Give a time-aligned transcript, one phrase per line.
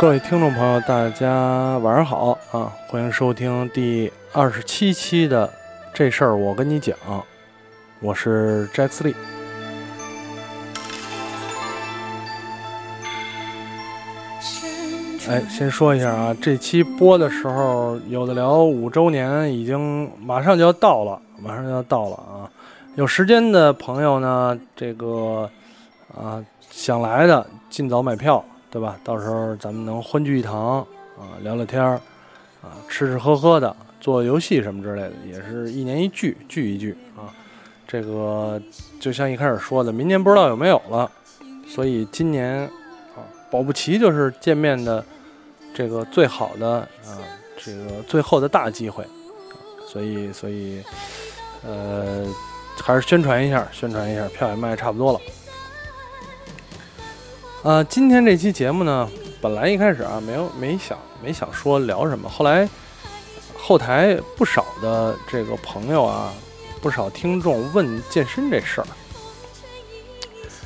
[0.00, 2.72] 各位听众朋友，大家晚上好啊！
[2.88, 5.46] 欢迎收听第二十七期的
[5.92, 6.96] 《这事儿我跟你讲》，
[8.00, 9.14] 我是 Jack 斯利。
[15.28, 22.48] 哎，先说一下啊，这期播的时候，有的聊五周年已经马上就要到了，马上就要到了啊！
[22.94, 25.50] 有时间的朋友呢，这个
[26.18, 28.42] 啊想来的尽早买票。
[28.70, 28.96] 对吧？
[29.02, 30.78] 到时候咱们能欢聚一堂
[31.18, 32.00] 啊，聊聊天儿
[32.62, 37.34] 啊，吃吃喝喝的，做游戏什么之类的，也是一年一聚，聚一聚啊。
[37.86, 38.62] 这个
[39.00, 41.10] 就像一开始说的，明年不知道有没有了，
[41.66, 42.60] 所以今年
[43.16, 45.04] 啊，保不齐就是见面的
[45.74, 47.18] 这个最好的啊，
[47.56, 49.04] 这个最后的大机会。
[49.88, 50.80] 所以，所以
[51.66, 52.24] 呃，
[52.80, 55.20] 还是宣传一下，宣传一下，票也卖差不多了。
[57.62, 59.06] 呃，今天这期节目呢，
[59.38, 62.66] 本来一开始啊，没有没想没想说聊什么，后来
[63.54, 66.32] 后台不少的这个朋友啊，
[66.80, 68.86] 不少听众问健身这事儿，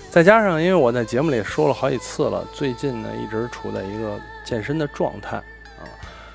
[0.09, 5.83] 再加上因为我在节目里说了好几次了，最近呢一直处在一个健身的状态啊，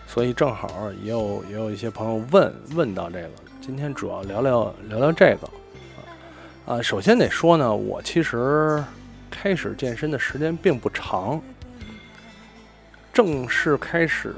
[0.08, 0.70] 所以正好
[1.02, 3.30] 也有也有一些朋友问问到这个，
[3.62, 5.48] 今天主要聊聊聊聊这个
[5.96, 8.84] 啊，啊，首先得说呢，我其实。
[9.30, 11.42] 开始健身的时间并不长，
[13.14, 14.34] 正式开始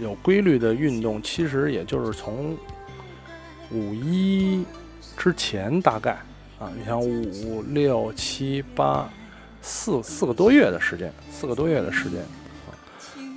[0.00, 2.56] 有规律的运动，其实也就是从
[3.70, 4.64] 五一
[5.16, 6.12] 之前大概
[6.58, 9.08] 啊，你像五六七八
[9.60, 12.20] 四四个多月的时间，四个多月的时间
[12.66, 12.70] 啊，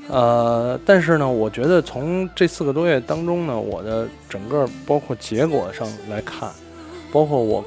[0.09, 6.51] 呃，但是呢，我觉得从这四个多月当中呢，我的整个包括结果上来看，
[7.11, 7.63] 包括我。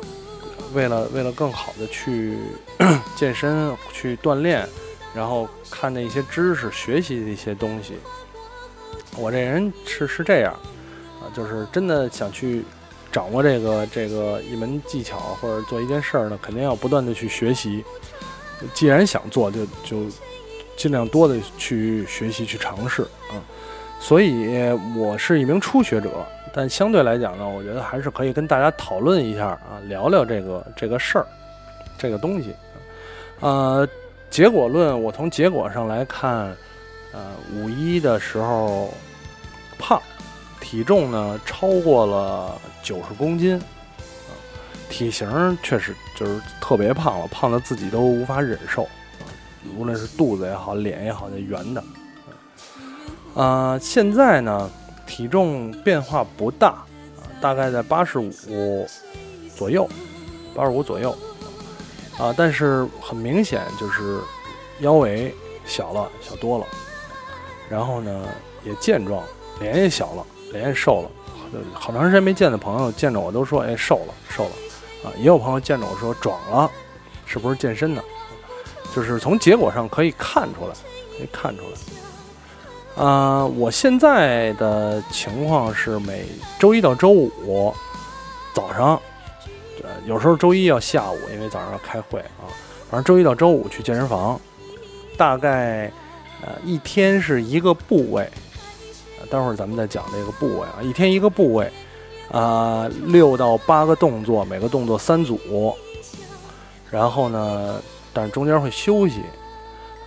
[0.76, 2.37] 为了为了更好的去
[3.16, 4.69] 健身、去锻炼，
[5.14, 7.94] 然后看的一些知识、学习的一些东西，
[9.16, 10.53] 我这人是是这样
[11.19, 12.62] 啊，就是真的想去
[13.10, 17.82] 掌握这个这个一门技巧或者做一件事儿呢，肯定要不断的去学习。
[18.75, 20.06] 既然想做，就就
[20.76, 23.00] 尽量多的去学习、去尝试
[23.31, 23.41] 啊。
[23.98, 24.47] 所以
[24.94, 26.26] 我是一名初学者。
[26.56, 31.27] 但相对来讲呢，我觉得还是可以跟大家讨论一下啊，聊聊这个这个事儿，
[31.99, 32.55] 这个东西。
[33.41, 33.87] 呃，
[34.31, 36.56] 结果论，我从结果上来看，
[37.12, 37.21] 呃，
[37.55, 38.89] 五一的时候
[39.78, 40.00] 胖，
[40.59, 44.33] 体重呢超过了九十公斤，啊，
[44.88, 49.28] 体型确实就是特别胖了，胖的自己都无法忍受，啊，
[49.77, 51.84] 无论是肚子也好，脸也好，那圆的。
[53.34, 54.71] 啊，现在呢。
[55.06, 56.84] 体重变化不大啊，
[57.41, 58.87] 大概在八十五
[59.56, 59.89] 左右，
[60.55, 61.17] 八十五左右
[62.19, 64.21] 啊，但是很明显就是
[64.81, 65.34] 腰围
[65.65, 66.67] 小了，小多了。
[67.69, 68.28] 然后呢，
[68.65, 69.22] 也健壮，
[69.61, 71.11] 脸也小了，脸也瘦了。
[71.73, 74.50] 好长时间没见的朋友见着我都说：“哎，瘦了，瘦了。”
[75.05, 76.71] 啊，也有朋友见着我说：“壮了，
[77.25, 78.03] 是不是健身呢？”
[78.94, 80.75] 就是从结果上可以看出来，
[81.17, 81.71] 可以看出来。
[82.97, 86.25] 啊，我现在的情况是每
[86.59, 87.75] 周一到周五
[88.55, 88.99] 早上，
[89.83, 92.49] 呃，有时候周一要下午，因为早上要开会啊。
[92.89, 94.41] 反正周一到周五去健身房，
[95.19, 95.93] 大概
[96.41, 98.27] 呃一天是一个部位，
[99.29, 100.81] 待会儿咱们再讲这个部位啊。
[100.81, 101.71] 一天一个部位，
[102.33, 105.77] 啊，六到八个动作，每个动作三组，
[106.91, 107.79] 然后呢，
[108.15, 109.21] 但是中间会休息，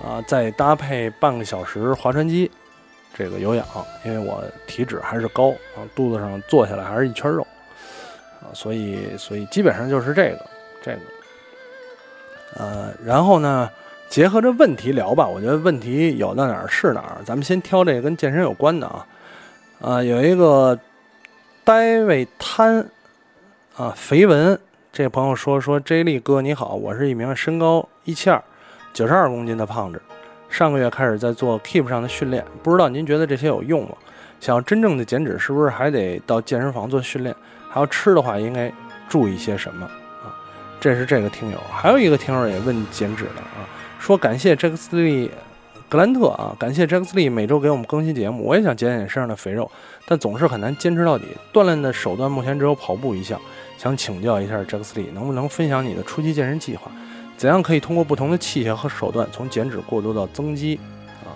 [0.04, 2.50] 啊，再搭配半个小时划船机。
[3.20, 3.66] 这个有氧，
[4.06, 7.46] 因为我体脂还是高啊，肚子上坐下来还是一圈肉
[8.40, 10.46] 啊，所以所以基本上就是这个
[10.82, 11.00] 这个，
[12.56, 13.70] 呃，然后呢，
[14.08, 19.06] 结合着问题聊吧，我觉得问题有到哪儿是哪儿，咱们先挑这个跟健身有关的啊，
[19.82, 20.80] 啊，有一个
[21.66, 22.90] 呆位瘫
[23.76, 24.58] 啊，肥文
[24.94, 28.42] 这朋友说说 J 力哥你好，我是一名身高一七二，
[28.94, 30.02] 九十二公斤的胖子。
[30.50, 33.96] 上个月开始在做 Keep 上的训练，不知道您觉得这些有用吗？
[34.40, 37.36] 想要真正的减脂，是不是还得到健身房做训练？
[37.70, 38.72] 还要吃的话，应该
[39.08, 40.34] 注意些什么啊？
[40.80, 43.68] 这是这个听友，还有一个听友也问减脂的啊，
[44.00, 45.30] 说感谢 j a c k s l e
[45.88, 49.70] 格兰特啊，感谢 j a c k s l e 每周给我们更新节目，我也想减减身上的肥肉，
[50.08, 51.26] 但总是很难坚持到底。
[51.52, 53.40] 锻炼的手段目前只有跑步一项，
[53.78, 56.90] 想请教一下 j a c k s l e，能不能分享你的初期健身计划？
[57.40, 60.78] 怎样可以通过不同的器械和手段从减脂过渡到增肌？
[61.24, 61.32] 啊，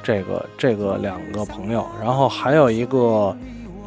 [0.00, 3.36] 这个这个两个朋友，然后还有一个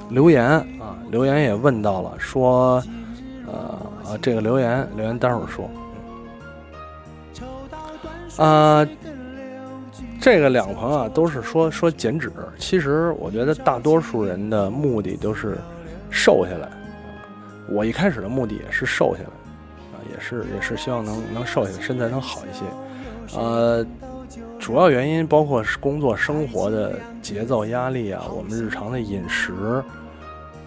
[0.09, 2.83] 留言啊，留言也问到了，说，
[3.47, 5.69] 呃，这个留言留言待会儿说，
[8.45, 8.85] 啊，
[10.19, 12.29] 这个两个朋友啊，都是说说减脂，
[12.59, 15.57] 其实我觉得大多数人的目的都是
[16.09, 16.69] 瘦下来。
[17.69, 19.29] 我一开始的目的也是瘦下来，
[20.11, 22.63] 也是也是希望能能瘦下来，身材能好一些。
[23.37, 23.85] 呃，
[24.59, 29.83] 主要原因包括是工作生活的节奏压力啊，我们日常的饮食，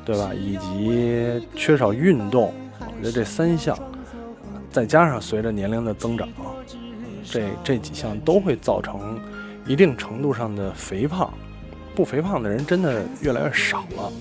[0.04, 0.32] 对吧？
[0.34, 3.78] 以及缺少运动，我觉得这三项，
[4.70, 6.28] 再加上随着年龄的增长，
[7.24, 9.20] 这这几项都会造成
[9.66, 11.32] 一定程度上的肥胖。
[11.94, 14.12] 不肥胖的人真的越来越少了，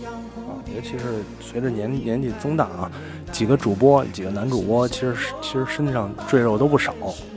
[0.76, 2.92] 尤其是随着年年纪增大啊，
[3.32, 6.94] 几个主播，几个男主播，其实其实身上赘肉都不少，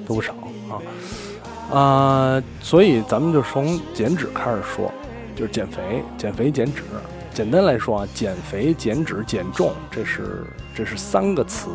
[0.06, 0.34] 都不少
[0.68, 4.92] 啊啊，所以咱们就从减脂开始说，
[5.36, 6.82] 就是减肥，减肥减脂。
[7.32, 10.44] 简单来说啊，减肥、减脂、减重，这是
[10.74, 11.68] 这是三个词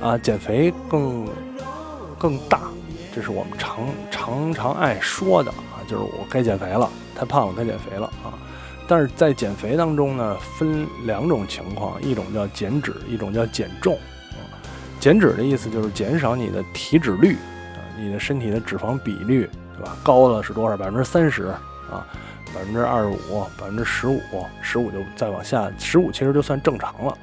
[0.00, 1.28] 啊，减肥更
[2.16, 2.62] 更大，
[3.14, 3.80] 这是我们常
[4.10, 6.88] 常常爱说的啊，就是我该减肥了。
[7.14, 8.32] 太胖了，该减肥了啊！
[8.88, 13.98] 但是在减肥当中呢，分两种情况，一种叫减脂，一种叫减重。
[14.98, 19.96] 减脂的意思就是减少你的体脂率啊，你的身体的脂肪比率，对吧？
[20.02, 20.76] 高了是多少？
[20.76, 21.44] 百分之三十
[21.88, 22.04] 啊，
[22.54, 24.20] 百分之二十五，百分之十五，
[24.62, 27.16] 十五就再往下，十五其实就算正常了。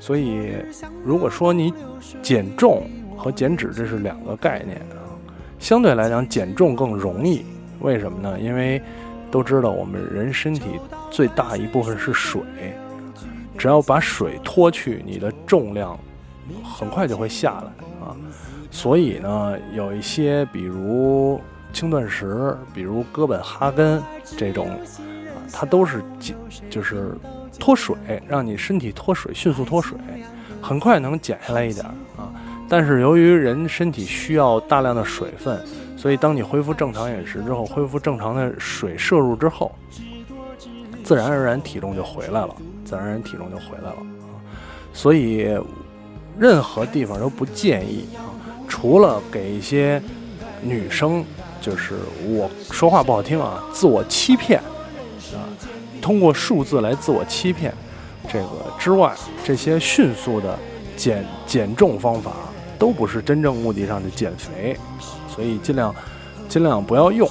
[0.00, 0.56] 所以，
[1.04, 1.72] 如果说你
[2.20, 5.06] 减重和减脂这是两个概念啊，
[5.60, 7.44] 相对来讲减重更容易。
[7.78, 8.40] 为什么呢？
[8.40, 8.82] 因为
[9.32, 10.78] 都知道我们人身体
[11.10, 12.42] 最大一部分是水，
[13.56, 15.98] 只要把水脱去，你的重量
[16.62, 18.14] 很快就会下来啊。
[18.70, 21.40] 所以呢，有一些比如
[21.72, 24.02] 轻断食，比如哥本哈根
[24.36, 26.36] 这种啊，它都是减，
[26.68, 27.16] 就是
[27.58, 27.96] 脱水，
[28.28, 29.96] 让你身体脱水，迅速脱水，
[30.60, 31.86] 很快能减下来一点
[32.18, 32.28] 啊。
[32.68, 35.58] 但是由于人身体需要大量的水分。
[36.02, 39.70] 所以，当你恢复正常饮食之后，恢复正常的水摄入之后，
[41.04, 42.52] 自然而然体重就回来了，
[42.84, 44.34] 自然而然体重就回来了啊。
[44.92, 45.56] 所以，
[46.36, 48.34] 任何地方都不建议啊，
[48.66, 50.02] 除了给一些
[50.60, 51.24] 女生，
[51.60, 51.94] 就是
[52.26, 55.38] 我说话不好听啊，自我欺骗啊，
[56.02, 57.72] 通过数字来自我欺骗
[58.28, 59.14] 这个之外，
[59.44, 60.58] 这些迅速的
[60.96, 62.32] 减减重方法
[62.76, 64.76] 都不是真正目的上的减肥。
[65.34, 65.94] 所以尽量，
[66.48, 67.28] 尽量不要用。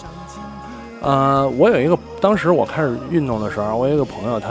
[1.01, 4.49] 呃，我有一个，当时我开始运动的时候，我有一个朋友，他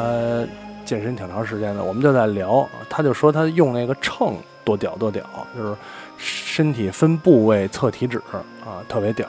[0.85, 5.23] 健身挺长时间的，我们就在聊，他就说他用那个秤多屌多屌，
[5.57, 5.77] 就是
[6.19, 8.21] 身体分部位测体脂
[8.65, 9.27] 啊，特别屌。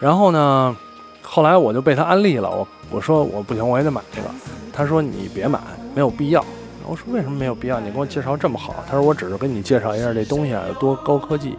[0.00, 0.76] 然后呢，
[1.22, 4.28] 后来我就被他安利了，我我说我不行，我也得买这个。
[4.72, 5.60] 他说你别买，
[5.94, 6.44] 没有必要。
[6.84, 7.78] 我说为什么没有必要？
[7.78, 8.74] 你给我介绍这么好。
[8.88, 11.56] 他说我只是跟你介绍一下这东西啊有多高科技。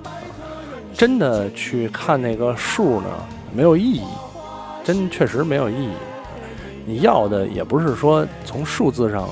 [1.01, 3.07] 真的去看那个数呢，
[3.51, 4.03] 没有意义，
[4.83, 5.89] 真确实没有意义。
[6.85, 9.27] 你要的也不是说从数字上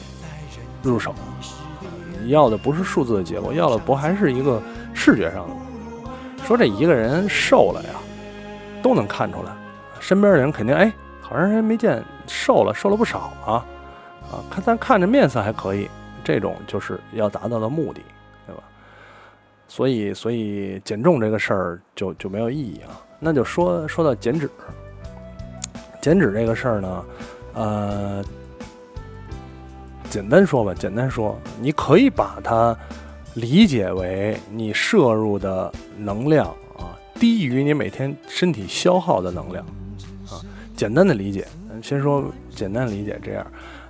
[0.81, 1.13] 入手，
[2.23, 4.59] 你要的不是数字的结果，要的不还是一个
[4.95, 6.43] 视觉上的？
[6.43, 7.89] 说这一个人瘦了呀，
[8.81, 9.51] 都能看出来，
[9.99, 13.63] 身边的人肯定哎，好长时间没见，瘦了，瘦了不少啊
[14.31, 14.41] 啊！
[14.49, 15.87] 看咱看着面色还可以，
[16.23, 18.01] 这种就是要达到的目的。
[19.69, 22.99] 所以，所以减重这个事儿就就没有意义啊。
[23.19, 24.49] 那就说说到减脂，
[26.01, 27.05] 减脂这个事儿呢，
[27.53, 28.25] 呃，
[30.09, 32.75] 简单说吧，简单说，你可以把它
[33.35, 36.47] 理解为你摄入的能量
[36.77, 39.63] 啊低于你每天身体消耗的能量
[40.29, 40.41] 啊。
[40.75, 41.47] 简单的理解，
[41.83, 43.45] 先说简单理解这样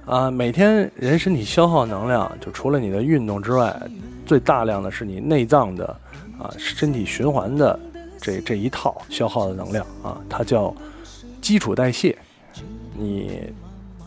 [0.09, 3.79] 啊，每天人身体消耗能量，就除了你的运动之外。
[4.25, 5.87] 最大量的是你内脏的
[6.39, 7.79] 啊，身体循环的
[8.19, 10.71] 这这一套消耗的能量啊，它叫
[11.41, 12.15] 基础代谢。
[12.95, 13.51] 你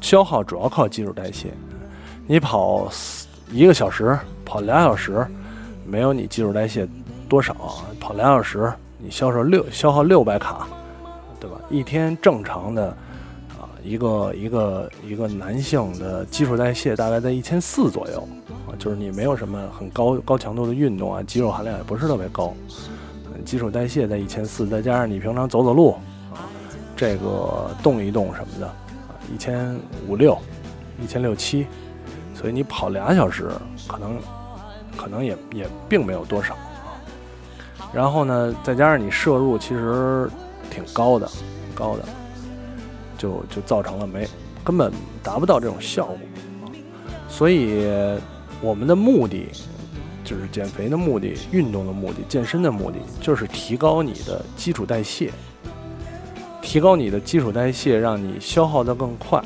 [0.00, 1.52] 消耗主要靠基础代谢。
[2.26, 2.88] 你跑
[3.50, 5.26] 一个小时，跑俩小时，
[5.84, 6.86] 没有你基础代谢
[7.28, 7.84] 多少。
[7.98, 10.68] 跑俩小时，你消耗六消耗六百卡，
[11.40, 11.56] 对吧？
[11.68, 12.96] 一天正常的，
[13.82, 18.26] 一个一个一个男性的基础代谢大概在一千四左右
[18.66, 18.72] 啊。
[18.78, 22.54] 就是你没有什么很高高强度的运动啊，肌肉含量也不是特别高，
[23.44, 25.92] 基础代谢在一千四，再加上你平常走走路
[26.32, 26.48] 啊，
[26.96, 28.74] 这个动一动什么的啊，
[29.32, 30.36] 一千五六，
[31.02, 31.66] 一千六七，
[32.34, 33.50] 所以你跑俩小时
[33.86, 34.18] 可能
[34.96, 36.98] 可能也也并没有多少啊。
[37.92, 40.28] 然后呢，再加上你摄入其实
[40.70, 41.28] 挺高的，
[41.74, 42.04] 高的，
[43.22, 44.26] 就就造成了没
[44.64, 46.18] 根本达不到这种效果，
[47.28, 47.86] 所以。
[48.64, 49.48] 我们的目的
[50.22, 55.32] 就是减肥的目的、运动的目的、健身的目的，就是提高你的基础代谢。
[56.60, 59.42] 提高你的基础代谢，让你消耗的更快，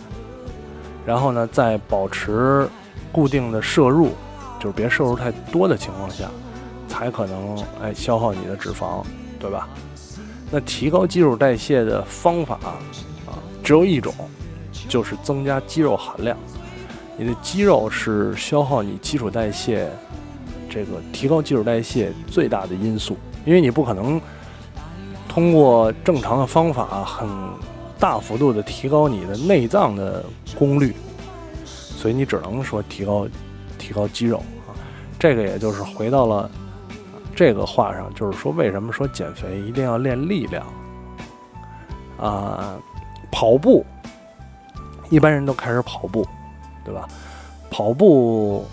[1.06, 2.68] 然后呢，在保持
[3.10, 4.10] 固定的摄入，
[4.60, 6.28] 就是别摄入太多的情况下，
[6.86, 9.02] 才可能哎消耗你的脂肪，
[9.40, 9.66] 对吧？
[10.50, 12.58] 那提高基础代谢的方法，
[13.66, 14.14] 只有一种，
[14.88, 16.38] 就是增加肌肉含量。
[17.18, 19.90] 你的肌肉是消耗你基础代谢，
[20.70, 24.20] 这个提高基础代谢最大的因素，因为你不可能
[25.28, 27.28] 通过正常的方法很
[27.98, 30.24] 大幅度的提高你的内脏的
[30.56, 30.94] 功率，
[31.64, 33.26] 所以你只能说提高
[33.76, 34.70] 提高肌肉啊。
[35.18, 36.48] 这个也就是回到了
[37.34, 40.64] 这个话上，就是说为什么说减肥一定要练力量
[42.16, 42.78] 啊？
[43.36, 43.84] 跑步，
[45.10, 46.26] 一般人都开始跑步。
[46.82, 47.04] 对吧？
[47.68, 48.64] 跑步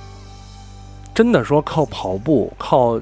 [1.15, 3.01] 真的说靠跑步，靠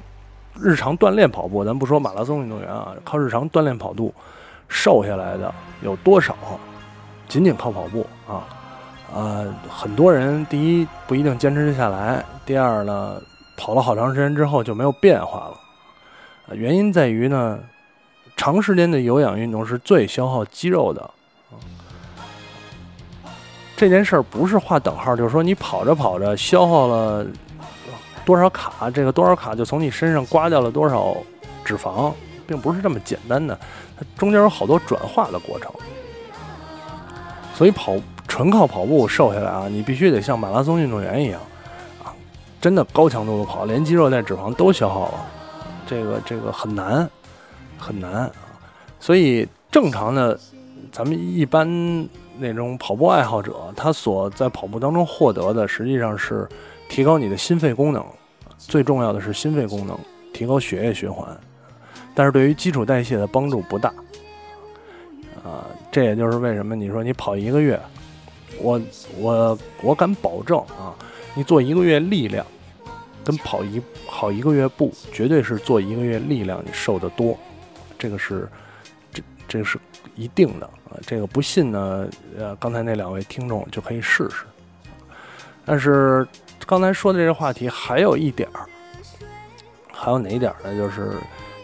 [0.55, 4.13] 日常锻炼跑步，咱不说马拉松运动员啊，靠日常锻炼跑步
[4.69, 6.33] 瘦下来的有多少？
[7.27, 8.47] 仅仅靠跑步啊，
[9.13, 13.21] 呃，很多人第一不一定坚持得下来，第二呢，
[13.57, 16.55] 跑了好长时间之后就没有变化了。
[16.55, 17.59] 原因在于呢，
[18.37, 21.11] 长时间的有氧运动是最消耗肌肉的。
[23.81, 27.25] 这件事儿不是画等号，就是说你跑着跑着消耗了
[28.23, 31.17] 多少卡，这个多少卡就从你身上刮掉了多少
[31.65, 32.13] 脂肪，
[32.45, 33.59] 并不是这么简单的，
[33.97, 35.71] 它中间有好多转化的过程。
[37.55, 37.95] 所以跑
[38.27, 41.41] 纯靠跑步瘦下来啊，你必须得像马拉松运动员一样
[42.03, 42.13] 啊，
[42.61, 45.25] 真的高强度的跑，连肌肉带脂肪都消耗了，
[45.87, 47.09] 这个这个很难
[47.79, 48.31] 很难啊。
[48.99, 50.39] 所以正常的，
[50.91, 52.07] 咱们一般。
[52.41, 56.49] 那种跑步爱好者，他所在跑步当中获得的，实际上是
[56.89, 58.03] 提高你的心肺功能，
[58.57, 59.95] 最重要的是心肺功能，
[60.33, 61.39] 提高血液循环，
[62.15, 63.93] 但是对于基础代谢的帮助不大。
[65.43, 67.79] 啊，这也就是为什么你说你跑一个月，
[68.59, 68.81] 我
[69.17, 70.93] 我我敢保证啊，
[71.33, 72.45] 你做一个月力量，
[73.23, 77.37] 跟跑一跑一个月步，绝对是做一个月力量你瘦得多，
[77.97, 78.47] 这个是
[79.11, 79.79] 这这是
[80.15, 80.97] 一定的啊。
[81.05, 84.45] 这个不信呢，呃，刚才那两位听众就可以试试。
[85.63, 86.27] 但是
[86.65, 88.65] 刚才说的这个话题还有一点儿，
[89.91, 90.75] 还有哪一点呢？
[90.75, 91.13] 就是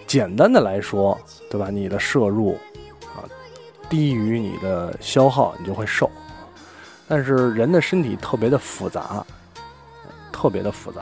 [0.05, 1.17] 简单的来说，
[1.49, 1.69] 对吧？
[1.69, 2.57] 你的摄入
[3.15, 3.25] 啊
[3.89, 6.09] 低于你的消耗，你就会瘦。
[7.07, 9.25] 但是人的身体特别的复杂，
[10.31, 11.01] 特别的复杂，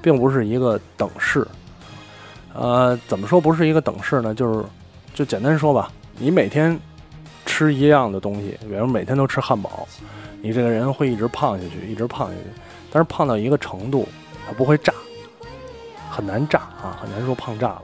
[0.00, 1.46] 并不是一个等式。
[2.54, 4.34] 呃，怎么说不是一个等式呢？
[4.34, 4.64] 就是
[5.12, 6.78] 就简单说吧，你每天。
[7.46, 9.86] 吃一样的东西，比如每天都吃汉堡，
[10.40, 12.60] 你这个人会一直胖下去，一直胖下去。
[12.90, 14.08] 但是胖到一个程度，
[14.46, 14.94] 它不会炸，
[16.08, 17.82] 很难炸啊，很难说胖炸了。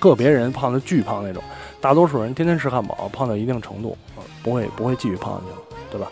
[0.00, 1.42] 个别人胖的巨胖那种，
[1.80, 5.58] 大多数人天天吃汉堡，胖到一定程度啊，不会不会继续胖下去了，
[5.92, 6.10] 对吧？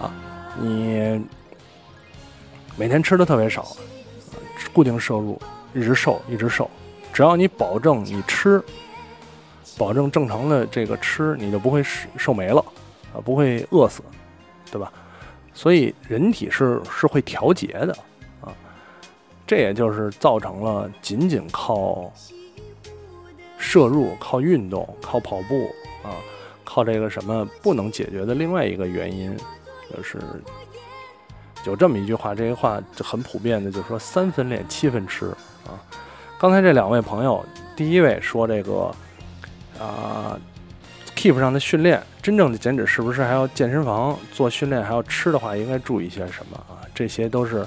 [0.00, 0.14] 啊，
[0.58, 1.22] 你
[2.76, 3.76] 每天吃的特别少，
[4.72, 5.38] 固定摄入，
[5.74, 6.70] 一直瘦，一直瘦。
[7.12, 8.62] 只要你保证你吃。
[9.78, 12.64] 保证正常的这个吃，你就不会瘦没了，
[13.14, 14.02] 啊，不会饿死，
[14.70, 14.92] 对吧？
[15.54, 17.96] 所以人体是是会调节的，
[18.40, 18.52] 啊，
[19.46, 22.12] 这也就是造成了仅仅靠
[23.56, 25.70] 摄入、靠运动、靠跑步
[26.02, 26.16] 啊，
[26.64, 29.34] 靠这个什么不能解决的另外一个原因，
[29.94, 30.18] 就是
[31.64, 35.26] 有这么一句话，这句话就很普遍的，就是说三分练，七分吃
[35.66, 35.80] 啊。
[36.38, 38.94] 刚才这两位朋友，第一位说这个。
[39.82, 40.38] 啊
[41.16, 44.80] ，Keep 上的训练，真正的减脂是不是还要健身房做训练？
[44.80, 46.78] 还要吃的话，应该注意些什么啊？
[46.94, 47.66] 这些都是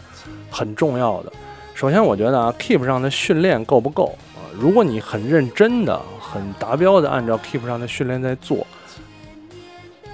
[0.49, 1.33] 很重要的。
[1.73, 4.47] 首先，我觉得啊，Keep 上的训练够不够啊？
[4.53, 8.65] 如果你很认真的、很达标的按照 Keep 上的训练在做，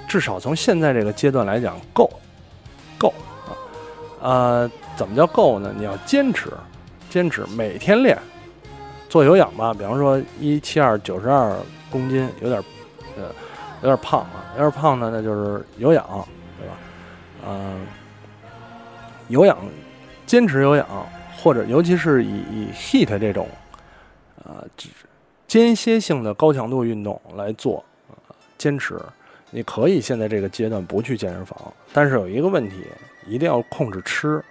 [0.08, 2.10] 至少从现在这个阶段来讲，够，
[2.98, 3.14] 够
[3.46, 3.54] 啊。
[4.20, 5.72] 呃，怎么叫够呢？
[5.76, 6.50] 你要坚持，
[7.08, 8.18] 坚持每天练，
[9.08, 9.72] 做有氧吧。
[9.72, 11.54] 比方说一七二九十二。
[11.92, 12.60] 公斤有点，
[13.16, 13.30] 呃，
[13.82, 16.26] 有点胖啊，有点胖呢，那就是有氧，
[16.58, 16.74] 对吧？
[17.46, 17.86] 嗯，
[19.28, 19.56] 有氧，
[20.26, 20.86] 坚持有氧，
[21.36, 23.46] 或者尤其是以以 heat 这种，
[24.44, 24.66] 呃，
[25.46, 27.84] 间歇性的高强度运动来做，
[28.56, 28.98] 坚持，
[29.50, 31.56] 你可以现在这个阶段不去健身房，
[31.92, 32.86] 但是有一个问题，
[33.26, 34.42] 一定要控制吃，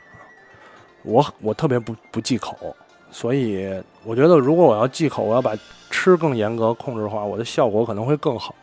[1.04, 2.76] 我我特别不不忌口。
[3.14, 3.68] 所以
[4.06, 5.52] 我觉得，如果我要忌口，我要把
[5.92, 8.56] 吃更严格控制的话，我的效果可能会更好。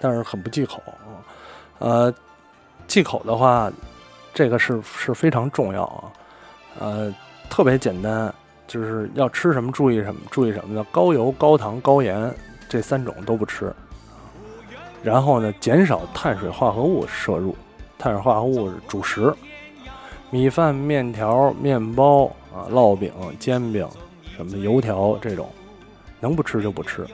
[0.00, 1.22] 但是很不忌口啊，
[1.78, 2.14] 呃，
[2.86, 3.70] 忌口的话，
[4.34, 6.12] 这个是是非常重要啊，
[6.78, 7.14] 呃，
[7.48, 8.32] 特别简单，
[8.66, 10.84] 就是要吃什么注意什么，注意什么呢？
[10.90, 12.34] 高油、高糖、高盐
[12.68, 13.72] 这三种都不吃。
[15.02, 17.56] 然后呢，减少碳水化合物摄入，
[17.96, 19.32] 碳水化合物是主食，
[20.30, 23.88] 米饭、面条、面包啊、烙饼、煎饼，
[24.36, 25.48] 什么油条这种，
[26.20, 27.06] 能不吃就不吃，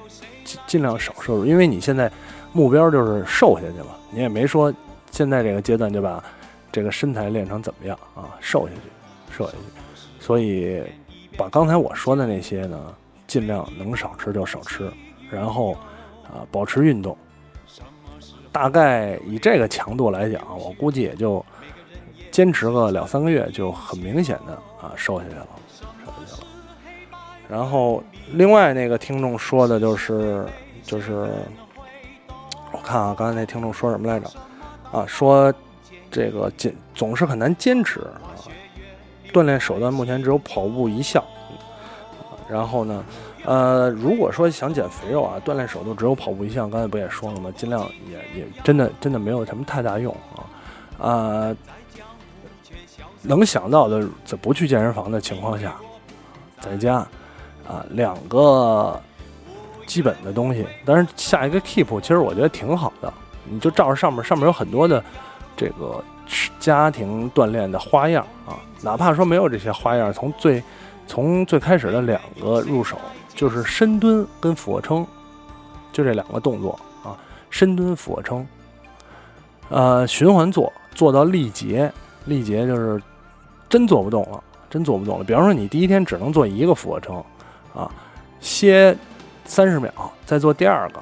[0.45, 2.11] 尽尽量少摄入，因为你现在
[2.53, 4.73] 目标就是瘦下去嘛，你也没说
[5.11, 6.23] 现在这个阶段就把
[6.71, 9.59] 这个身材练成怎么样啊，瘦下去，瘦下去，
[10.21, 10.83] 所以
[11.37, 12.95] 把刚才我说的那些呢，
[13.27, 14.91] 尽量能少吃就少吃，
[15.31, 15.73] 然后
[16.25, 17.17] 啊，保持运动。
[18.51, 21.43] 大概以这个强度来讲，我估计也就
[22.31, 25.47] 坚持个两三个月，就很明显的啊瘦下去了，
[27.53, 30.43] 然后另外那个听众说的就是，
[30.83, 31.29] 就是
[32.73, 34.27] 我看啊，刚才那听众说什么来着？
[34.91, 35.53] 啊，说
[36.11, 38.17] 这个坚总是很难坚持啊，
[39.35, 41.23] 锻炼手段目前只有跑步一项。
[42.49, 43.05] 然后呢？
[43.45, 47.53] 呃，如果说想减肥肉啊，锻炼手段只有跑步一项，刚才不也说了吗？
[47.55, 50.17] 尽量也也真的真的没有什么太大用
[50.99, 51.57] 啊，啊，
[53.21, 55.77] 能想到的在不去健身房的情况下，
[56.61, 57.07] 在家
[57.73, 59.01] 啊两个
[59.87, 63.13] 基本的东西，但是下一个 keep 其实我觉得挺好的，
[63.45, 65.03] 你就照着上面上面有很多的
[65.57, 66.05] 这个
[66.61, 70.63] 家庭锻炼的花样啊，哪怕说没有这些花样，从最
[71.07, 72.99] 从最开始的两个入手。
[73.35, 75.07] 就是深蹲跟俯卧撑，
[75.91, 77.17] 就这两个动作啊，
[77.49, 78.47] 深蹲、俯卧撑，
[79.71, 81.91] 呃，循环做，做到力竭。
[82.27, 83.03] 力竭就是
[83.71, 85.25] 真做不动了，真做不动了。
[85.25, 87.25] 比方说，你第一天只能做一个俯卧撑，
[87.75, 87.91] 啊，
[88.41, 88.97] 歇
[89.45, 89.93] 三十秒，
[90.27, 91.01] 再做第二个，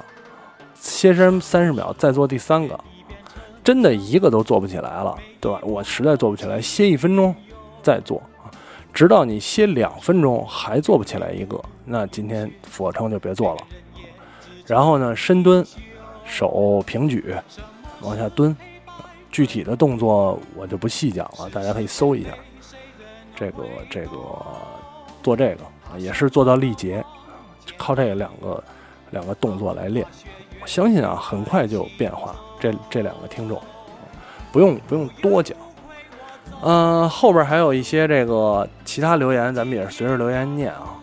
[0.79, 2.79] 歇身三十秒，再做第三个，
[3.63, 5.59] 真的一个都做不起来了，对吧？
[5.63, 7.35] 我实在做不起来，歇一分钟
[7.83, 8.21] 再做。
[8.93, 13.61] 直到你歇两分钟还做不起来一个，那今天俯卧撑就别做了。
[14.65, 15.65] 然后呢，深蹲，
[16.25, 17.35] 手平举，
[18.01, 18.55] 往下蹲，
[19.31, 22.29] 具体的动作我就不细讲了，大家可以搜一下。
[23.33, 24.17] 这个这个
[25.23, 25.61] 做这个
[25.97, 27.03] 也是做到力竭，
[27.77, 28.63] 靠这两个
[29.11, 30.05] 两个动作来练，
[30.61, 32.35] 我相信啊，很快就有变化。
[32.59, 33.59] 这这两个听众，
[34.51, 35.57] 不用不用多讲。
[36.61, 40.93] 嗯，后边还有一些这个其他留言，咱们也是随着留言念啊。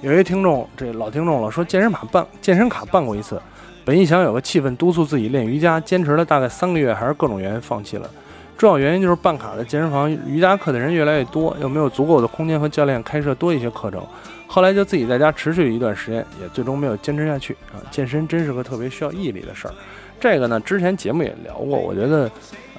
[0.00, 3.40] 有一听众，这老听众了，说健身卡办健身卡办过一次，
[3.84, 8.10] 本意想有个气氛，督促自己练瑜伽，坚持了大概三个月，还是各种原因放弃了。
[8.56, 14.02] 重要原因就是办卡的健身房瑜伽课的人越来越多，又没有足够的空间和教练开设多一些课程。
[14.46, 17.82] 后来就自己在家持续一段时间，也最终没有坚持下去啊。
[17.90, 19.74] 健身真是个特别需要毅力的事儿。
[20.20, 22.26] 这个呢，之前节目也聊过，我觉得，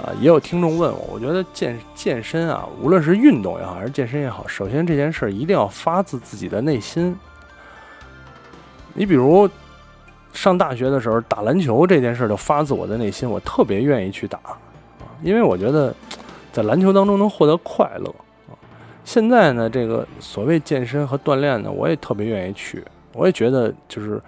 [0.01, 7.15] 啊，也有听众问我，我觉得健健身啊，无论是运动也好，还是健身也好，首先这件事儿一定要发自自己的内心。
[8.93, 9.47] 你比如
[10.31, 14.39] 上大学的时候打篮球这件事儿，就发自我的内心，我特别愿意去打，
[15.21, 15.93] 因为我觉得
[16.51, 18.09] 在篮球当中能获得快乐
[18.47, 18.53] 啊。
[19.03, 24.21] 现在呢，这个所谓健身和锻炼呢，我也特别愿意去，我也觉得就是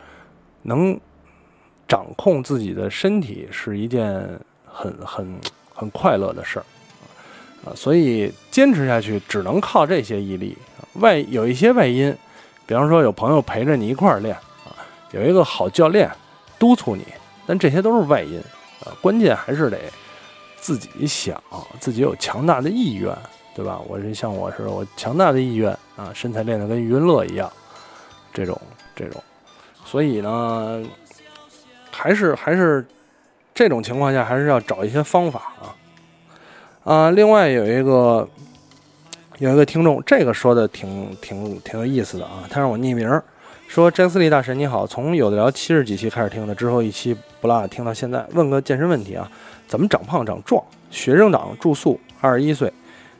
[0.63, 0.99] 能。
[1.89, 4.21] 掌控自己的身体是一件
[4.65, 5.39] 很很
[5.73, 6.65] 很快乐的事儿
[7.63, 10.57] 啊，所以坚持下去只能靠这些毅力。
[10.95, 12.13] 外有一些外因，
[12.65, 14.75] 比方说有朋友陪着你一块儿练啊，
[15.11, 16.11] 有一个好教练
[16.59, 17.05] 督促你，
[17.45, 18.37] 但这些都是外因
[18.81, 19.79] 啊，关键还是得
[20.57, 21.41] 自己想，
[21.79, 23.15] 自己有强大的意愿，
[23.55, 23.79] 对吧？
[23.87, 27.51] 我是像我是我强大的意愿啊，身材练得跟余文乐一样，
[28.33, 28.59] 这种
[28.95, 29.23] 这种，
[29.85, 30.83] 所以呢。
[31.89, 32.85] 还是还是
[33.55, 35.73] 这种情况下，还是要找一些方法啊
[36.83, 37.09] 啊！
[37.09, 38.29] 另外有一个
[39.39, 42.43] 有一个听众，这个说的挺挺挺有意思的啊。
[42.51, 43.19] 他让我匿名
[43.67, 48.23] 说：“詹斯利大神你好，从有的聊七十几期开始听的，之后一期不落听到现在。
[48.33, 49.27] 问个健身问题啊，
[49.67, 50.63] 怎么长胖长壮？
[50.89, 52.71] 学生党住宿，二十一岁，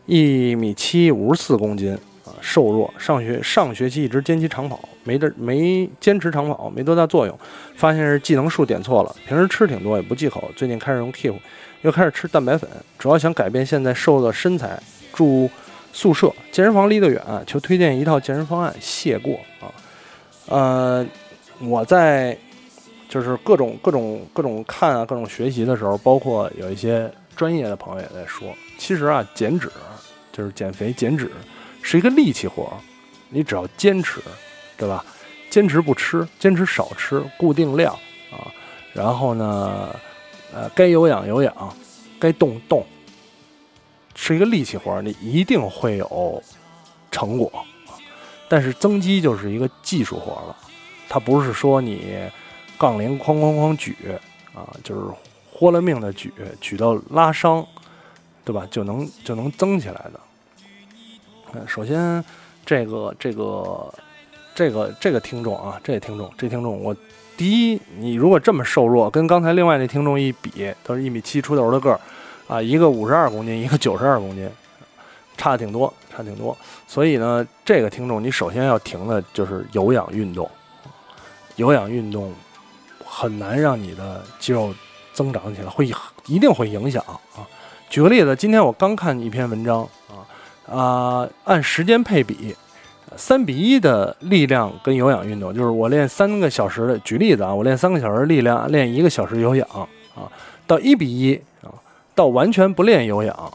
[0.06, 1.94] 一米七，五十四公斤
[2.26, 7.38] 啊。”瘦弱，上学上学期一直坚持长跑，没得没坚持长跑没多大作用，
[7.76, 9.16] 发现是技能数点错了。
[9.28, 11.36] 平时吃挺多也不忌口，最近开始用 Keep，
[11.82, 14.80] 又开始吃蛋白粉，主要想改变现在瘦的身材。
[15.14, 15.50] 住
[15.94, 19.66] 宿舍，健身房离得远，求推荐一套健身方案，谢过啊。
[20.48, 21.06] 呃，
[21.60, 22.38] 我在
[23.10, 29.72] 就是各种各种各种看啊，各种学习的时候，包括有一些专业的朋友也在说，其实啊，减脂
[30.32, 31.32] 就是减肥减脂。
[31.82, 32.70] 是一个力气活，
[33.30, 34.20] 你只要坚持，
[34.76, 35.06] 对吧？
[35.50, 37.94] 坚持不吃，坚持少吃，固定量
[38.30, 38.52] 啊。
[38.92, 39.96] 然后呢，
[40.54, 41.74] 呃，该有氧有氧，
[42.20, 42.86] 该动动，
[44.16, 46.44] 是一个力气活，你一定会有
[47.10, 47.50] 成果。
[48.50, 50.58] 但是增肌就是一个技术活了，
[51.08, 52.18] 它不是说你
[52.78, 53.96] 杠铃哐哐哐举
[54.54, 55.02] 啊，就是
[55.52, 57.66] 豁了命的举，举到拉伤，
[58.46, 58.68] 对吧？
[58.70, 60.20] 就能就能增起来的。
[61.54, 62.24] 嗯，首先
[62.66, 63.94] 这个这个
[64.54, 66.96] 这个这个听众啊，这个听众这听众，我
[67.36, 72.00] 第一，你如果这么瘦弱，跟刚才另外那听众一比，都是一米七出头的个儿，
[72.48, 74.50] 啊，一个五十二公斤，一个九十二公斤，
[75.38, 76.58] 差的挺多，差挺多。
[76.88, 80.50] 所以呢，这个听众你首先要停的就是有氧运动，
[81.56, 82.34] 有氧运动
[83.06, 84.74] 很难让你的肌肉
[85.14, 85.90] 增长起来，会
[86.26, 87.46] 一定会影响啊。
[87.90, 90.26] 举个例子，今天我刚看一篇文章啊。
[90.70, 92.54] 啊，按时间配比，
[93.16, 97.00] 三比一的力量跟有氧运动，就是我练三个小时的。
[97.00, 99.66] 举例子啊，我练三个小时力量，练一个小时有氧
[100.14, 100.28] 啊，
[100.68, 101.72] 到一比一啊，
[102.14, 103.54] 到完全不练有氧，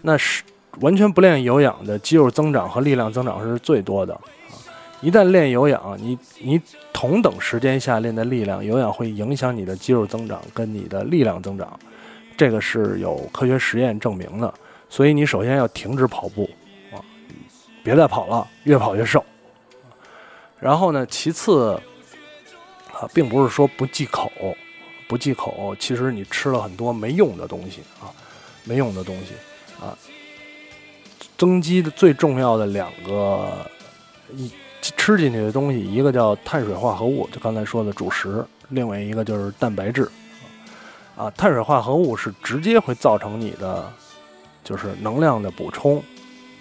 [0.00, 0.42] 那是
[0.80, 4.18] 完全不练有氧的肌肉增长和力量增长是最多的。
[5.04, 6.58] 一旦练有氧，你你
[6.90, 11.78] 同等时间下练的力量，有氧会影响你的肌肉增长跟你的力量增长，
[12.38, 14.52] 这个是有科学实验证明的。
[14.88, 16.48] 所以你首先要停止跑步，
[16.90, 16.96] 啊，
[17.82, 19.22] 别再跑了，越跑越瘦。
[20.58, 21.78] 然后呢，其次，
[22.90, 24.32] 啊，并不是说不忌口，
[25.06, 28.08] 不忌口，其实你吃了很多没用的东西啊，
[28.64, 29.34] 没用的东西
[29.84, 29.92] 啊。
[31.36, 33.70] 增肌的最重要的两个
[34.34, 34.50] 一
[34.96, 40.10] 吃进去的东西，一个叫碳水化合物，就刚才说的主食；另外一个就是蛋白质。
[41.16, 43.90] 啊，碳水化合物是直接会造成你的。
[44.64, 46.02] 就是能量的补充，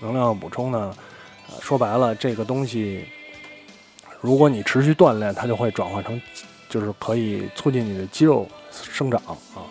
[0.01, 0.93] 能量的补充呢，
[1.62, 3.05] 说白了，这个东西，
[4.19, 6.21] 如果你持续锻炼，它就会转化成，
[6.67, 9.63] 就是可以促进你的肌肉生长啊。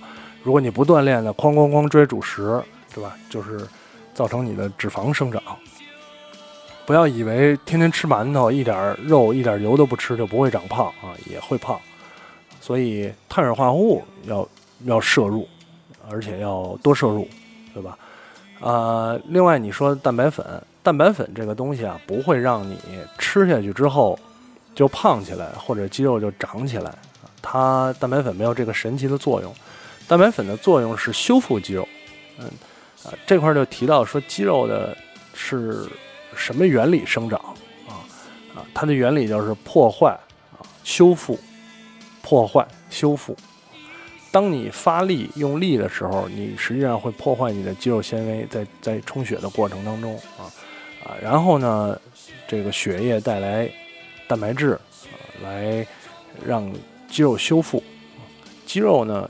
[0.43, 3.15] 如果你不锻炼呢，哐哐哐追主食，对吧？
[3.29, 3.69] 就是
[4.15, 5.43] 造成你的脂肪生长。
[6.85, 11.81] 不要以为天天吃馒头，一点肉、一点油都不吃就不会长胖啊，也会胖。
[12.61, 14.49] 所以碳水化合物要
[14.85, 15.49] 要摄入，
[16.11, 17.27] 而且要多摄入，
[17.75, 17.99] 对吧？
[18.61, 20.47] 呃，另外你说蛋白粉，
[20.83, 22.79] 蛋白粉这个东西啊，不会让你
[23.19, 24.19] 吃下去之后
[24.75, 26.93] 就胖起来，或者肌肉就长起来。
[27.41, 29.53] 它蛋白粉没有这个神奇的作用，
[30.07, 31.89] 蛋白粉的作用是修复肌肉。
[32.39, 32.47] 嗯，
[33.05, 34.97] 啊，这块就提到说肌肉的
[35.35, 35.89] 是
[36.37, 37.39] 什么原理生长
[37.89, 38.01] 啊？
[38.55, 40.19] 啊，它的原理就是破坏
[40.53, 41.39] 啊，修复，
[42.23, 43.37] 破坏，修复。
[44.31, 50.49] 当你发力用力的时候，你实际上会破坏你的肌肉纤维，在在充血的过程当中啊
[51.05, 52.01] 啊，然后呢，
[52.49, 53.71] 这个血液带来
[54.27, 54.81] 蛋白质啊，
[55.43, 55.87] 来
[56.47, 56.73] 让
[57.11, 57.83] 肌肉修复。
[58.65, 59.29] 肌肉呢，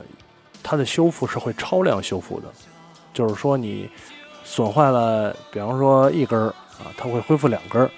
[0.63, 2.47] 它的修复是会超量修复的，
[3.13, 3.89] 就是说你
[4.45, 7.89] 损坏了，比方说一根儿啊，它会恢复两根儿，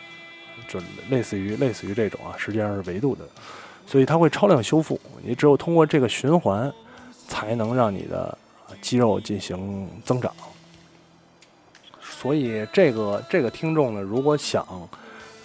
[0.67, 3.23] 就类似于类似于这种啊，实际上是维度的，
[3.85, 4.99] 所以它会超量修复。
[5.23, 6.71] 你只有通过这个循环。
[7.27, 8.38] 才能让你的
[8.81, 10.31] 肌肉进行增长，
[11.99, 14.61] 所以这个这个听众呢，如果想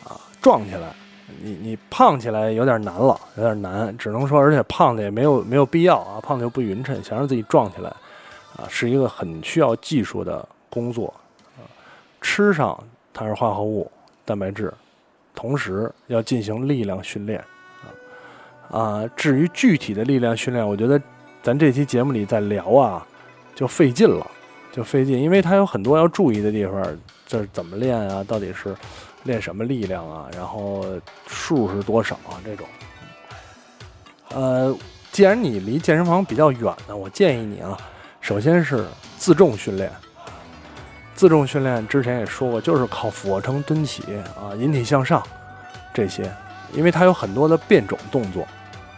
[0.05, 0.93] 啊壮起来，
[1.41, 7.89] 你你胖起来有点难了，有点难，只能说，而且胖的也没有没有必要啊，胖的又不匀称，想让自己壮起来
[8.59, 11.13] 啊，是一个很需要技术的工作
[11.57, 11.65] 啊，
[12.21, 12.79] 吃上
[13.13, 13.91] 碳水化合物、
[14.25, 14.73] 蛋白质，
[15.35, 17.43] 同时要进行力量训练
[18.71, 21.01] 啊啊，至于具体的力量训练，我觉得。
[21.43, 23.07] 咱这期节目里再聊啊，
[23.55, 24.31] 就费劲了，
[24.71, 26.85] 就费劲，因为它有很多要注意的地方，
[27.27, 28.23] 这怎么练啊？
[28.25, 28.77] 到底是
[29.25, 30.29] 练什么力量啊？
[30.35, 30.85] 然后
[31.27, 32.37] 数是多少啊？
[32.45, 32.67] 这种，
[34.35, 34.77] 呃，
[35.11, 37.75] 既然你离健身房比较远呢，我建议你啊，
[38.21, 38.85] 首先是
[39.17, 39.91] 自重训练。
[41.21, 44.03] 自重训练之前也说过，就是靠俯卧撑、蹲起
[44.35, 45.23] 啊、引体向上
[45.93, 46.33] 这些，
[46.73, 48.49] 因为它有很多的变种动作。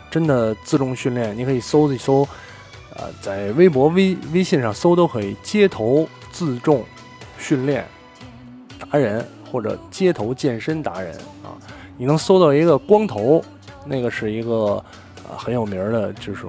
[0.09, 2.21] 真的自重训练，你可以搜一搜，
[2.95, 5.37] 呃，在微博、微微信上搜都可以。
[5.43, 6.85] 街头自重
[7.41, 7.85] 训练
[8.79, 11.59] 达人或者街头健身达人啊，
[11.99, 13.45] 你能搜到一个光头，
[13.85, 14.81] 那个是一个
[15.29, 16.47] 呃很有名的，就是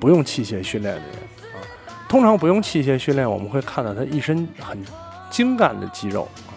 [0.00, 1.10] 不用器械训练的人
[1.52, 1.60] 啊。
[2.08, 4.82] 通常不用器械训练，我们会看到他一身很
[5.30, 6.52] 精干的肌肉啊，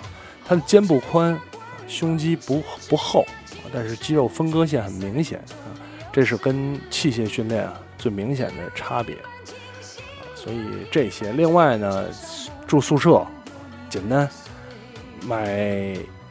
[0.45, 1.39] 他的肩部宽，
[1.87, 3.25] 胸肌不不厚，
[3.73, 5.71] 但是肌肉分割线很明显啊。
[6.11, 9.17] 这是跟器械训练啊最明显的差别，
[10.35, 11.31] 所以这些。
[11.33, 12.05] 另外呢，
[12.67, 13.25] 住宿舍
[13.89, 14.29] 简单，
[15.25, 15.47] 买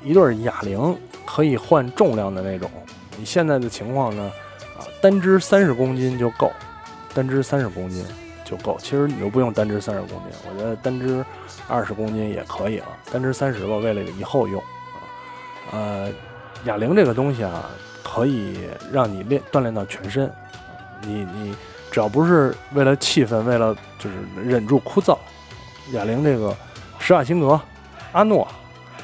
[0.05, 2.71] 一对哑铃，可以换重量的那种。
[3.19, 4.31] 你现在的情况呢，
[4.79, 6.53] 啊，单支三十公斤就够，
[7.13, 8.05] 单支三十公斤
[8.53, 8.77] 就够。
[8.79, 11.25] 其实你又不用单支三十公斤，我觉得单支
[11.67, 14.63] 二十公斤也可以了，单支三十吧，为了以后用。
[15.71, 16.11] 呃，
[16.67, 17.71] 哑铃这个东西啊。
[18.05, 20.31] 可以让你练锻炼到全身，
[21.01, 21.57] 你你
[21.91, 25.17] 只要不是为了气氛，为了就是忍住枯燥，
[25.93, 26.55] 哑铃这个
[26.99, 27.59] 施瓦辛格、
[28.11, 28.47] 阿诺，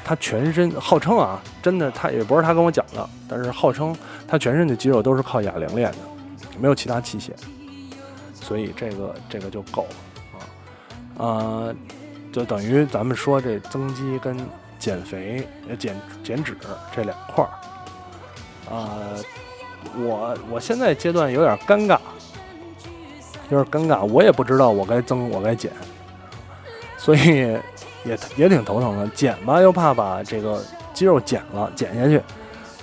[0.03, 3.95] 他全身号称啊，真的他也不是他跟我讲的，但是号称
[4.27, 5.97] 他全身的肌肉都是靠哑铃练的，
[6.59, 7.31] 没有其他器械，
[8.49, 11.75] 所以这个这个就够了啊，呃，
[12.33, 14.35] 就等于咱们说这增肌跟
[14.79, 16.57] 减肥、减减脂
[16.91, 18.89] 这两块儿，啊，
[19.95, 21.99] 我我现在阶段有点尴尬。
[23.51, 25.71] 有点尴尬，我也不知道我该增我该减，
[26.97, 27.59] 所以
[28.03, 29.07] 也也挺头疼的。
[29.09, 32.21] 减吧又怕把这个肌肉减了减下去，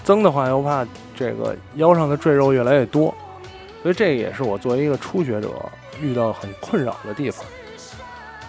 [0.05, 0.85] 增的话又怕
[1.17, 3.15] 这个腰上的赘肉越来越多，
[3.87, 5.55] 所以这也是我作为一个初学者
[6.01, 7.47] 遇到很困扰的地方。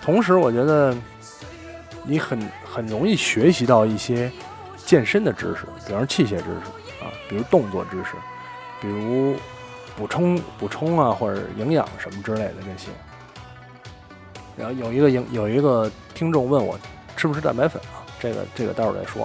[0.02, 0.98] 同时，我觉得
[2.04, 4.32] 你很很容易学习到一些
[4.84, 8.16] 健身的知识，比方器械知识啊，比如动作知识，
[8.82, 9.36] 比如。
[9.96, 12.90] 补充补充啊，或者营养什么之类的这些。
[14.56, 16.80] 然后有一个营有一个听众问我
[17.16, 18.06] 吃不吃蛋白粉啊？
[18.20, 19.24] 这个这个待会儿再说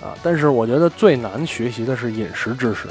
[0.00, 0.14] 啊。
[0.22, 2.88] 但是我觉得最难学习的是饮食知识，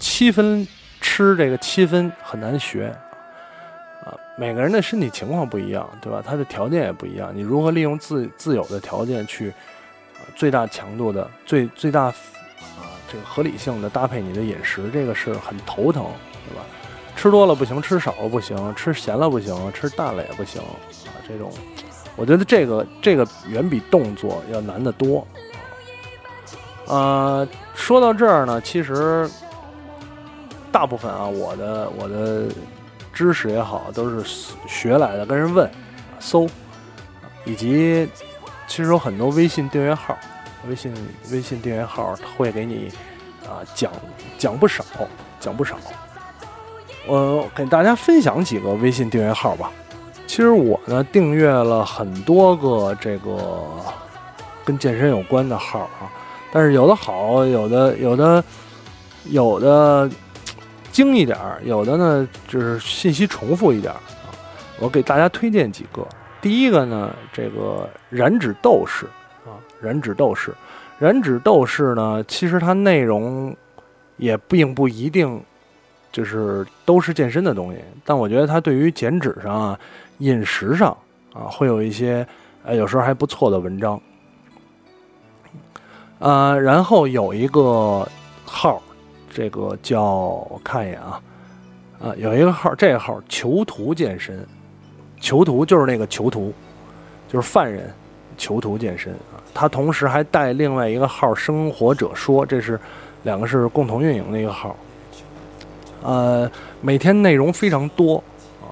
[0.00, 0.66] 七分
[1.14, 2.86] 吃这个七分很难学
[4.04, 4.10] 啊。
[4.36, 6.20] 每个人的身体情况不一样，对吧？
[6.26, 9.52] 他的条件也不一样，你如何利用自自有的条件去
[10.34, 12.82] 最大强度的最最大啊。
[13.06, 16.04] 这个合理性的搭配你的饮食，这个是很头疼，
[16.48, 16.64] 对吧？
[17.14, 21.14] 吃多了不行，吃少了不行，吃咸了不行，吃淡了也不行啊。
[21.28, 21.52] 这种，
[22.16, 25.24] 我觉得这个这个远比动作要难得多。
[26.88, 29.30] 呃，说到这儿呢，其实
[30.74, 32.48] 大部分啊，我的我的
[33.12, 35.70] 知识也好，都是学来的，跟人问、
[36.18, 36.48] 搜，
[37.44, 38.08] 以及
[38.66, 40.18] 其实有很多微信订阅号。
[40.68, 40.92] 微信
[41.30, 42.90] 微信订阅号他会给你
[43.44, 43.92] 啊讲
[44.36, 44.82] 讲不少
[45.38, 45.76] 讲不少，
[47.06, 49.70] 我给大家分享几个微信订阅号吧。
[50.26, 53.64] 其实我呢订阅了很多个这个
[54.64, 56.10] 跟健身有关的号啊，
[56.52, 58.44] 但是有的好，有的有的
[59.24, 60.10] 有的
[60.94, 63.98] 精一点儿，有的呢就是信息重复一点儿。
[64.78, 66.06] 我给大家推荐几个，
[66.40, 69.06] 第一个呢这个燃脂斗士
[69.44, 69.58] 啊。
[69.80, 70.54] 燃脂斗士，
[71.00, 72.22] 燃脂斗士呢？
[72.28, 73.54] 其实它内容
[74.18, 75.42] 也并不一定
[76.12, 79.78] 就是都是健身的东西，但我觉得它对于减脂上啊、
[80.18, 80.96] 饮食上
[81.32, 82.24] 啊，会有一些
[82.64, 84.00] 呃，有时候还不错的文章。
[86.20, 88.08] 呃，然后有一个
[88.46, 88.80] 号，
[89.34, 91.20] 这个叫我看一眼啊，
[92.00, 94.46] 啊，有一个号，这个号囚徒健身，
[95.20, 96.54] 囚徒就是那个囚徒，
[97.28, 97.92] 就是犯人。
[98.36, 102.78] 囚徒健身啊，他同时还带另外一个号“生活者说”，这是
[103.22, 104.74] 两个是共同运营的一个号。
[106.02, 108.16] 呃，每天内容非常多
[108.60, 108.66] 啊，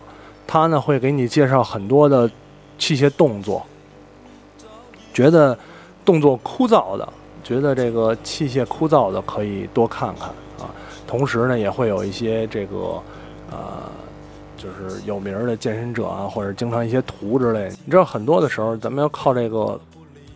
[0.48, 2.29] 他呢会给你介绍很多的
[2.77, 3.64] 器械动作，
[5.14, 5.57] 觉得
[6.05, 7.09] 动作枯燥的，
[7.44, 10.29] 觉得这个器械枯燥的可以多看看。
[11.12, 13.03] 同时呢，也会有一些这个
[13.51, 13.83] 呃。
[14.55, 19.81] 就是有名的健身者啊，或者经常一些图之类，你知道很多的时候，咱们要靠这个，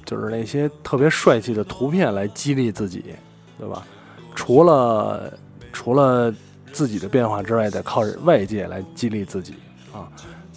[0.04, 3.04] 就是那些特别帅气的图片来激励自己，
[3.56, 3.84] 对吧？
[4.34, 5.32] 除了
[5.72, 6.34] 除了
[6.72, 9.54] 自己的变化之外，得靠外界来激励自己
[9.92, 10.08] 啊。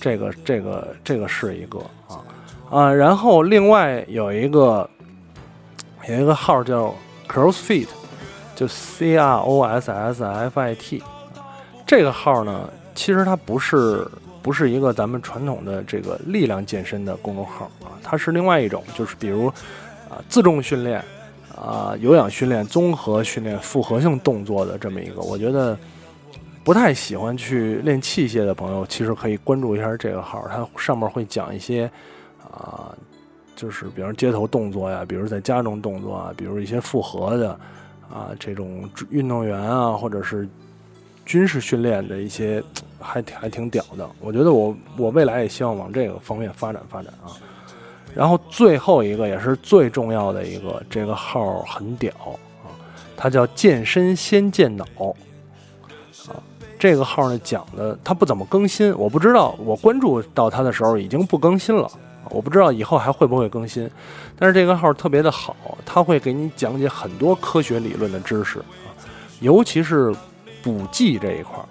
[0.02, 1.78] 这个这个这个是一个
[2.08, 2.26] 啊
[2.72, 4.90] 啊，然后另外有一个
[6.08, 6.92] 有一个号叫
[7.28, 7.86] CrossFit，
[8.60, 11.02] 就 C R O S S F I T，
[11.88, 12.70] 这个号呢。
[12.94, 14.06] 其实它不是
[14.42, 19.48] 不是一个咱们传统的这个力量健身的公众号啊，它是另外一种，就是比如
[20.10, 21.02] 啊自重训练
[21.56, 25.22] 啊有氧训练、综合训练、复合性动作的这么一个。
[25.22, 25.78] 我觉得
[26.62, 31.90] 不太喜欢去练器械的朋友，其实可以关注一下这个号，它上面会讲一些
[32.52, 32.92] 啊，
[33.56, 37.58] 就是比如街头动作呀，比如在家中动作啊，比如一些复合的
[38.12, 40.48] 啊这种运动员啊，或者是
[41.26, 42.64] 军事训练的一些。
[43.02, 47.32] 还挺还挺屌的，我觉得我我未来也希望往这个方面发展发展啊。
[48.14, 52.12] 然后最后一个也是最重要的一个，这个号很屌
[52.62, 52.68] 啊，
[53.16, 54.84] 它叫健身先健脑
[56.28, 56.36] 啊。
[56.78, 61.90] 这个号呢讲的它不怎么更新，我不知道我关注到它的时候已经不更新了，
[62.30, 63.90] 我不知道以后还会不会更新。
[64.38, 68.96] 但是这个号特别的好，它会给你讲解很多科学理论的知识啊，
[69.40, 70.14] 尤其是
[70.62, 71.66] 补剂这一块儿。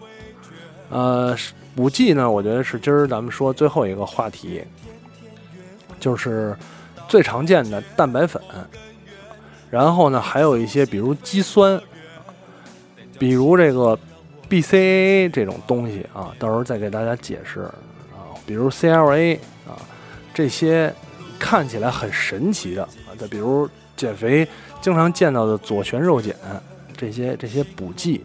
[0.90, 1.36] 呃，
[1.76, 4.62] 补剂呢，我觉得是今儿咱们说最后一个话题，
[6.00, 6.56] 就是
[7.06, 8.42] 最常见的蛋白粉，
[9.70, 11.78] 然后呢，还有一些比如肌酸，
[13.18, 13.98] 比如这个
[14.48, 19.76] BCAA 这种东西啊，到时候再给大家解释啊，比如 CLA 啊，
[20.38, 20.94] 这些
[21.36, 24.46] 看起来很神奇的啊，再比如减肥
[24.80, 26.32] 经常见到的左旋肉碱
[26.96, 28.24] 这些这些补剂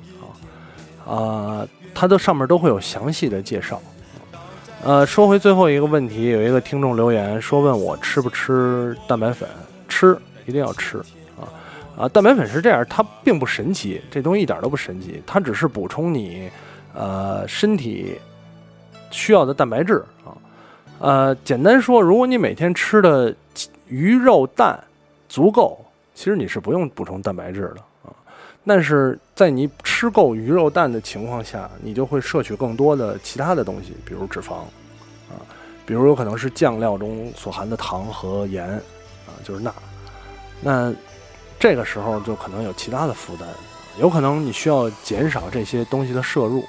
[1.07, 3.81] 啊，啊，它都上面都会有详细的介绍。
[4.83, 9.49] 呃，说回最后一个问题，有一个听众留言说问我吃不吃蛋白粉，
[9.89, 11.01] 吃一定要吃。
[11.97, 16.47] 啊，蛋白粉是这样，它并不神奇，这东西一点都不神奇，它只是补充你，
[16.93, 18.19] 呃，身体
[19.09, 20.37] 需要的蛋白质啊。
[21.03, 23.35] 呃，简单说，如果你每天吃的
[23.89, 24.81] 鱼肉蛋
[25.27, 25.77] 足够，
[26.15, 28.15] 其实你是不用补充蛋白质的啊。
[28.65, 34.53] 但是在你吃够鱼肉蛋的情况下，你就会摄取更多的其他的东西，比如脂肪
[35.29, 35.35] 啊，
[35.85, 39.75] 比如有可能是酱料中所含的糖和盐啊，就是钠，
[40.61, 40.93] 那。
[41.59, 43.47] 这个时候就可能有其他的负担，
[43.97, 46.61] 有可能你需要减少这些东西的摄入，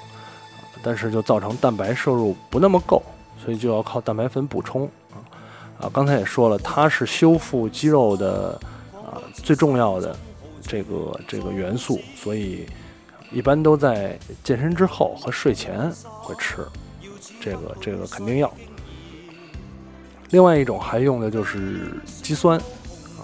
[0.81, 3.03] 但是就造成蛋白摄入不那么够，
[3.45, 5.21] 所以就要靠蛋白粉补充啊
[5.79, 5.89] 啊！
[5.93, 8.59] 刚才也说了，它是修复肌肉的
[8.93, 10.17] 啊最重要的
[10.61, 12.65] 这个这个元素，所以
[13.31, 16.65] 一般都在健身之后和睡前会吃，
[17.39, 18.51] 这个这个肯定要。
[20.31, 22.59] 另外一种还用的就是肌酸。
[22.59, 23.21] 啊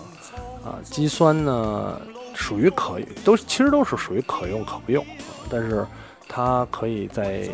[0.63, 1.99] 啊，肌酸呢
[2.35, 5.83] 属于可都其实都是属于可用可不用啊，但是
[6.29, 7.49] 它可以在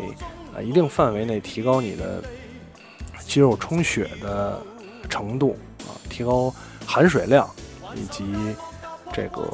[0.54, 2.22] 啊一定范围内提高你的
[3.28, 4.60] 肌肉充血的
[5.08, 6.52] 程度啊，提高
[6.86, 7.48] 含水量
[7.94, 8.24] 以及
[9.12, 9.46] 这个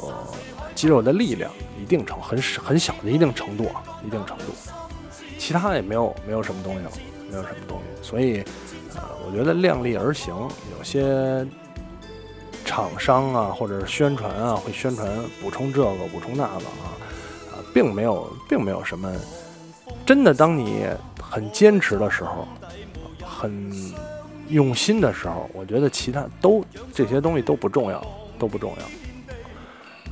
[0.73, 4.45] 肌肉的力量一定程很很小的一定程度啊，一定程度，
[5.37, 6.91] 其他也没有没有什么东西了，
[7.29, 8.43] 没有什么东西，所以
[8.95, 10.33] 呃，我觉得量力而行，
[10.77, 11.45] 有些。
[12.67, 15.07] 厂商啊，或者是宣传啊，会宣传
[15.39, 16.97] 补充这个补充那个啊，
[17.53, 19.13] 啊，并没有，并没有什么
[20.03, 20.33] 真的。
[20.33, 20.83] 当你
[21.21, 22.47] 很坚持的时候，
[23.35, 23.69] 很
[24.47, 28.01] 用心的时候，我觉得其他都这些东西都不重要，
[28.39, 28.73] 都不重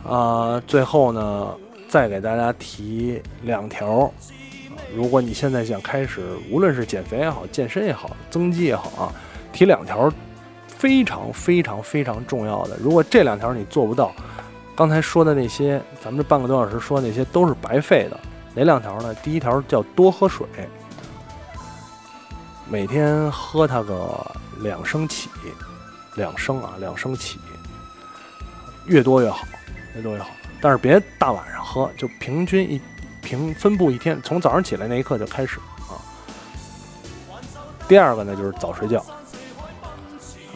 [0.06, 0.12] 要。
[0.14, 1.56] 啊，最后呢，
[1.88, 4.12] 再给大家提两条，
[4.94, 9.14] 如果你现在想开始，无论是减肥也好，健身也好，增肌也好啊，
[9.54, 10.12] 提两条。
[10.68, 14.12] 非常非常非常重要的，如果这两条你做不到，
[14.76, 18.20] 刚才说的那些，咱们这半个多小时说那些都是白费的。
[18.54, 19.16] 哪两条呢？
[19.24, 20.46] 第一条叫多喝水，
[22.74, 25.30] 每天喝它个两升起，
[26.16, 27.38] 两升啊，两升起，
[28.88, 29.46] 越多越好，
[29.96, 30.32] 越多越好。
[30.60, 32.82] 但是别大晚上喝，就平均一
[33.22, 35.94] 平分布一天，从早上起来那一刻就开始啊。
[37.88, 39.06] 第二个呢，就是早睡觉。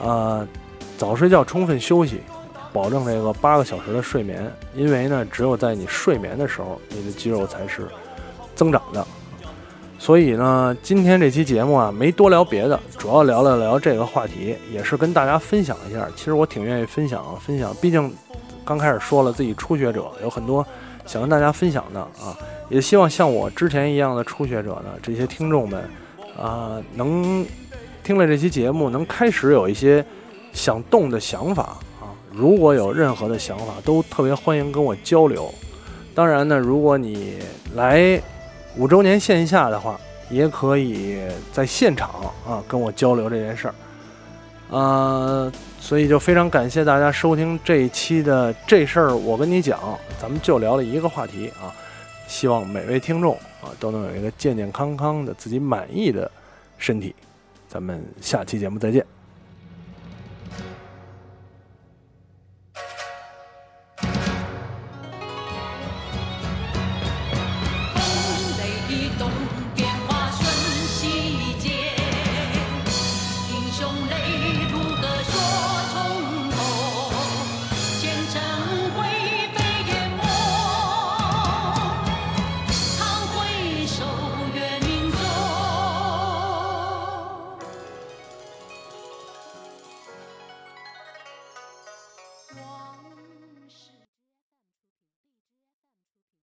[0.01, 0.47] 呃，
[0.97, 2.23] 早睡觉，充分休息，
[2.73, 4.51] 保证这个八个小时的睡眠。
[4.73, 7.87] 因为呢，只有在你睡眠的时候，你的肌肉才是
[8.55, 9.05] 增长的。
[9.99, 16.07] 所以呢，今天这期节目啊，没多聊别的，主要聊了聊这个话题，也是跟大家分享一下。
[16.15, 18.13] 其实我挺愿意分享分享，毕竟
[18.63, 20.65] 刚开始说了自己初学者，有很多
[21.05, 22.37] 想跟大家分享的啊。
[22.69, 25.89] 也希望像我之前一样的初学者呢，这些听众们
[26.39, 27.45] 啊，能。
[28.03, 30.05] 听了这期节目，能开始有一些
[30.53, 32.07] 想动的想法啊！
[32.31, 35.53] 如果有任何的想法，都特别欢迎跟我交流。
[36.15, 37.33] 当然呢，如果你
[37.75, 38.17] 来
[38.77, 41.19] 五周年线下的话，也可以
[41.51, 42.09] 在现场
[42.47, 43.75] 啊跟我交流这件事儿。
[44.69, 49.79] 呃，所以就非常感谢大家收听这一期的这事儿，我跟你讲，
[50.21, 51.73] 咱们就聊了一个话题啊。
[52.27, 56.29] 希望每位听众啊都能有一个健健康康的、自己满意的
[56.77, 57.15] 身体。
[57.69, 59.16] 咱们下期节目再见。